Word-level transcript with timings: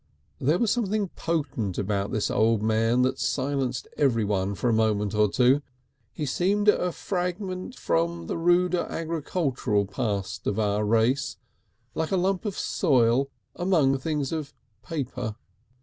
There 0.39 0.57
was 0.57 0.71
something 0.71 1.09
potent 1.09 1.77
about 1.77 2.11
this 2.11 2.31
old 2.31 2.63
man 2.63 3.03
that 3.03 3.19
silenced 3.19 3.87
everyone 3.97 4.55
for 4.55 4.67
a 4.67 4.73
moment 4.73 5.13
or 5.13 5.31
so. 5.31 5.61
He 6.11 6.25
seemed 6.25 6.67
a 6.67 6.91
fragment 6.91 7.75
from 7.75 8.25
the 8.25 8.35
ruder 8.35 8.87
agricultural 8.89 9.85
past 9.85 10.47
of 10.47 10.57
our 10.57 10.83
race, 10.83 11.37
like 11.93 12.09
a 12.09 12.17
lump 12.17 12.45
of 12.45 12.57
soil 12.57 13.29
among 13.55 13.99
things 13.99 14.31
of 14.31 14.55
paper. 14.81 15.35